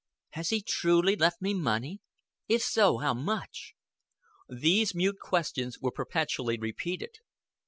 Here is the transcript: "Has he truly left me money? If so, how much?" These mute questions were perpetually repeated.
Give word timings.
"Has 0.31 0.49
he 0.49 0.63
truly 0.63 1.15
left 1.15 1.43
me 1.43 1.53
money? 1.53 1.99
If 2.47 2.63
so, 2.63 2.97
how 2.97 3.13
much?" 3.13 3.75
These 4.49 4.95
mute 4.95 5.19
questions 5.19 5.77
were 5.79 5.91
perpetually 5.91 6.57
repeated. 6.57 7.19